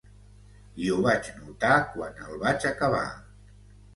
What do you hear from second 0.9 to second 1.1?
ho